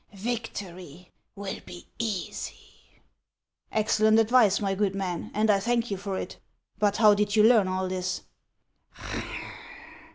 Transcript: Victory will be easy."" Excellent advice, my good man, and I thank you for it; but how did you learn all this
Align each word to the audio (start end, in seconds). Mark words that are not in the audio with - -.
Victory 0.15 1.11
will 1.35 1.59
be 1.63 1.85
easy."" 1.99 2.97
Excellent 3.81 4.17
advice, 4.17 4.59
my 4.59 4.73
good 4.73 4.95
man, 4.95 5.29
and 5.31 5.51
I 5.51 5.59
thank 5.59 5.91
you 5.91 5.97
for 5.97 6.17
it; 6.17 6.37
but 6.79 6.97
how 6.97 7.13
did 7.13 7.35
you 7.35 7.43
learn 7.43 7.67
all 7.67 7.87
this 7.87 8.21